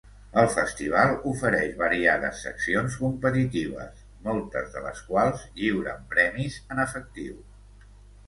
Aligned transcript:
El 0.41 0.47
festival 0.51 1.11
ofereix 1.31 1.73
variades 1.81 2.39
seccions 2.45 2.95
competitives, 3.01 4.01
moltes 4.29 4.73
de 4.77 4.83
les 4.87 5.03
quals 5.11 5.43
lliuren 5.59 6.07
premis 6.15 6.57
en 6.77 6.81
efectiu. 6.87 7.37